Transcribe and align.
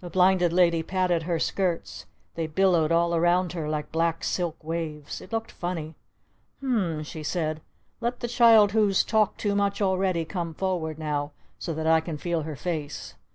The 0.00 0.08
Blinded 0.08 0.54
Lady 0.54 0.82
patted 0.82 1.24
her 1.24 1.38
skirts. 1.38 2.06
They 2.34 2.46
billowed 2.46 2.90
all 2.90 3.14
around 3.14 3.52
her 3.52 3.68
like 3.68 3.92
black 3.92 4.24
silk 4.24 4.56
waves. 4.64 5.20
It 5.20 5.32
looked 5.32 5.52
funny. 5.52 5.88
"H 5.90 5.94
m 6.62 6.68
m 6.68 6.78
mmm!" 7.00 7.04
she 7.06 7.22
said. 7.22 7.60
"Let 8.00 8.20
the 8.20 8.26
Child 8.28 8.72
Who's 8.72 9.04
Talked 9.04 9.36
Too 9.38 9.54
Much 9.54 9.82
Already 9.82 10.24
come 10.24 10.54
forward 10.54 10.98
now 10.98 11.32
so 11.58 11.74
that 11.74 11.86
I 11.86 12.00
can 12.00 12.16
feel 12.16 12.44
her 12.44 12.56
face!" 12.56 13.16